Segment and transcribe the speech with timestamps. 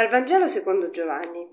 [0.00, 1.46] Dal Vangelo secondo Giovanni.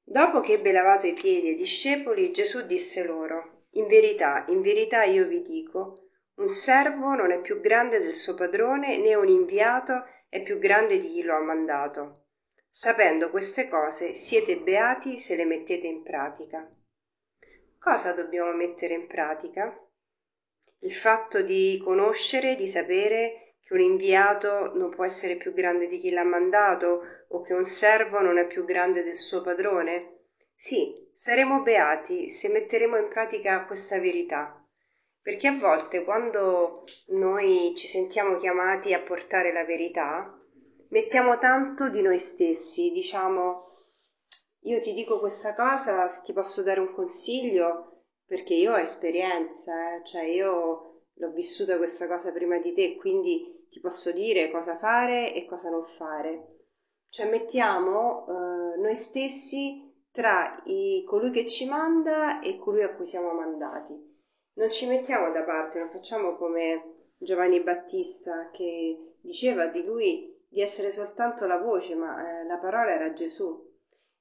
[0.00, 5.02] Dopo che ebbe lavato i piedi ai discepoli, Gesù disse loro, In verità, in verità
[5.02, 10.04] io vi dico, un servo non è più grande del suo padrone, né un inviato
[10.28, 12.26] è più grande di chi lo ha mandato.
[12.70, 16.72] Sapendo queste cose, siete beati se le mettete in pratica.
[17.76, 19.76] Cosa dobbiamo mettere in pratica?
[20.78, 23.41] Il fatto di conoscere, di sapere
[23.72, 27.64] che un inviato non può essere più grande di chi l'ha mandato o che un
[27.64, 30.26] servo non è più grande del suo padrone?
[30.54, 34.62] Sì, saremo beati se metteremo in pratica questa verità.
[35.22, 40.38] Perché a volte quando noi ci sentiamo chiamati a portare la verità,
[40.90, 43.56] mettiamo tanto di noi stessi, diciamo
[44.64, 50.04] io ti dico questa cosa, ti posso dare un consiglio, perché io ho esperienza, eh?
[50.04, 55.32] cioè io l'ho vissuta questa cosa prima di te, quindi ti posso dire cosa fare
[55.34, 56.66] e cosa non fare.
[57.08, 63.06] Cioè mettiamo eh, noi stessi tra i, colui che ci manda e colui a cui
[63.06, 64.10] siamo mandati.
[64.54, 70.60] Non ci mettiamo da parte, non facciamo come Giovanni Battista che diceva di lui di
[70.60, 73.70] essere soltanto la voce, ma eh, la parola era Gesù.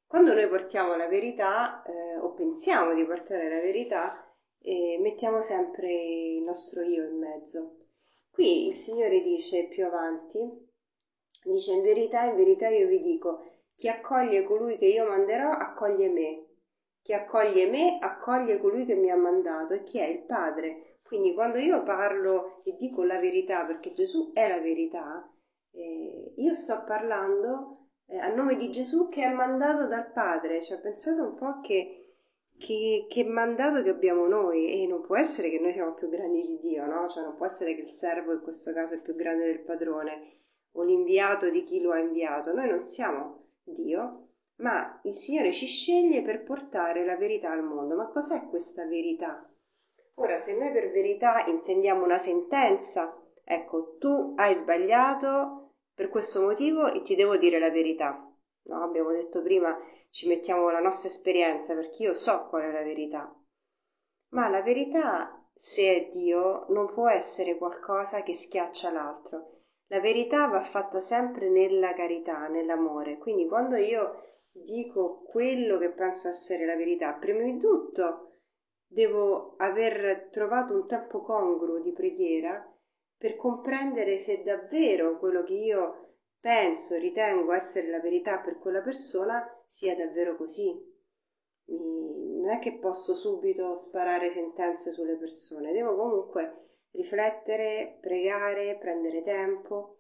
[0.06, 4.31] Quando noi portiamo la verità eh, o pensiamo di portare la verità,
[4.62, 7.78] e mettiamo sempre il nostro io in mezzo.
[8.32, 10.70] Qui il Signore dice più avanti,
[11.44, 13.40] dice in verità, in verità io vi dico,
[13.76, 16.46] chi accoglie colui che io manderò accoglie me,
[17.02, 21.00] chi accoglie me accoglie colui che mi ha mandato e chi è il Padre.
[21.04, 25.30] Quindi quando io parlo e dico la verità, perché Gesù è la verità,
[25.72, 30.62] eh, io sto parlando eh, a nome di Gesù che è mandato dal Padre.
[30.62, 32.01] Cioè pensate un po' che
[32.62, 36.46] che, che, mandato che abbiamo noi e non può essere che noi siamo più grandi
[36.46, 37.10] di Dio, no?
[37.10, 40.38] Cioè non può essere che il servo in questo caso è più grande del padrone
[40.74, 42.54] o l'inviato di chi lo ha inviato.
[42.54, 44.28] Noi non siamo Dio,
[44.58, 47.96] ma il Signore ci sceglie per portare la verità al mondo.
[47.96, 49.44] Ma cos'è questa verità?
[50.16, 56.92] Ora, se noi per verità intendiamo una sentenza, ecco, tu hai sbagliato per questo motivo
[56.92, 58.32] e ti devo dire la verità.
[58.64, 59.78] No, abbiamo detto prima
[60.10, 63.34] ci mettiamo la nostra esperienza perché io so qual è la verità.
[64.30, 69.60] Ma la verità, se è Dio, non può essere qualcosa che schiaccia l'altro.
[69.88, 73.18] La verità va fatta sempre nella carità, nell'amore.
[73.18, 74.22] Quindi quando io
[74.54, 78.28] dico quello che penso essere la verità, prima di tutto
[78.86, 82.66] devo aver trovato un tempo congruo di preghiera
[83.18, 86.11] per comprendere se davvero quello che io
[86.42, 90.90] penso, ritengo essere la verità per quella persona, sia davvero così.
[91.68, 100.00] Non è che posso subito sparare sentenze sulle persone, devo comunque riflettere, pregare, prendere tempo.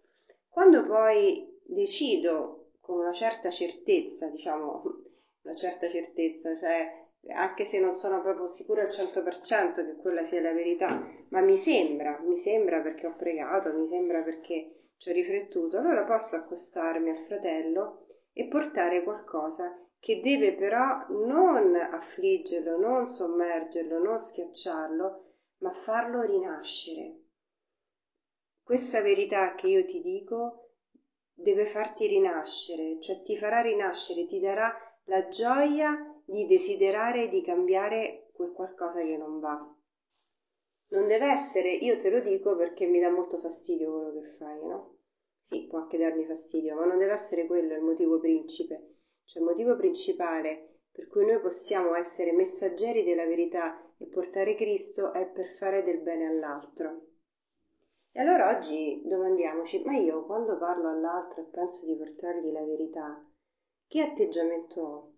[0.49, 4.81] Quando poi decido con una certa certezza, diciamo,
[5.43, 6.99] una certa certezza, cioè
[7.33, 11.55] anche se non sono proprio sicura al 100% che quella sia la verità, ma mi
[11.55, 17.09] sembra, mi sembra perché ho pregato, mi sembra perché ci ho riflettuto, allora posso accostarmi
[17.09, 25.23] al fratello e portare qualcosa che deve però non affliggerlo, non sommergerlo, non schiacciarlo,
[25.61, 27.19] ma farlo rinascere.
[28.61, 30.73] Questa verità che io ti dico
[31.33, 34.71] deve farti rinascere, cioè ti farà rinascere, ti darà
[35.05, 39.80] la gioia di desiderare di cambiare quel qualcosa che non va.
[40.91, 44.67] Non deve essere, io te lo dico perché mi dà molto fastidio quello che fai,
[44.67, 44.97] no?
[45.39, 48.97] Sì, può anche darmi fastidio, ma non deve essere quello il motivo principe.
[49.23, 55.13] Cioè il motivo principale per cui noi possiamo essere messaggeri della verità e portare Cristo
[55.13, 57.07] è per fare del bene all'altro.
[58.11, 63.25] E allora oggi domandiamoci, ma io quando parlo all'altro e penso di portargli la verità,
[63.87, 65.13] che atteggiamento ho?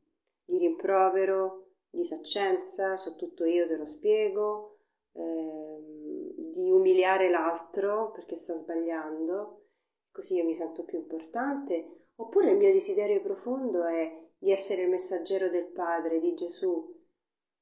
[0.46, 4.73] Di rimprovero, di saccenza, so tutto io te lo spiego,
[5.14, 9.68] ehm, di umiliare l'altro perché sta sbagliando,
[10.12, 14.90] così io mi sento più importante, oppure il mio desiderio profondo è di essere il
[14.90, 17.02] messaggero del Padre, di Gesù,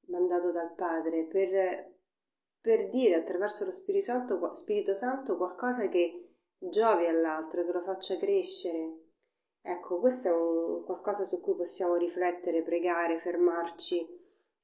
[0.08, 1.94] mandato dal Padre, per,
[2.60, 8.16] per dire attraverso lo Spirito Santo, Spirito Santo qualcosa che giovi all'altro, che lo faccia
[8.16, 8.98] crescere.
[9.62, 14.00] Ecco, questo è un, qualcosa su cui possiamo riflettere, pregare, fermarci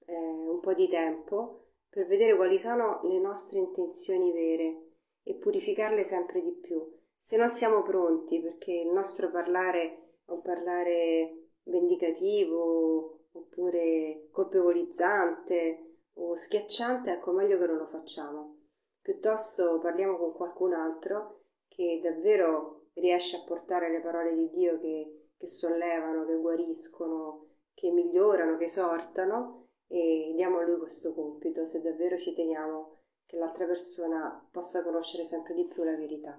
[0.04, 4.88] eh, un po' di tempo per vedere quali sono le nostre intenzioni vere
[5.22, 6.96] e purificarle sempre di più.
[7.16, 16.34] Se non siamo pronti, perché il nostro parlare è un parlare vendicativo oppure colpevolizzante o
[16.34, 18.56] schiacciante, ecco meglio che non lo facciamo.
[19.00, 25.30] Piuttosto parliamo con qualcun altro che davvero riesce a portare le parole di Dio che,
[25.36, 31.80] che sollevano, che guariscono, che migliorano, che esortano e diamo a lui questo compito se
[31.80, 36.38] davvero ci teniamo che l'altra persona possa conoscere sempre di più la verità.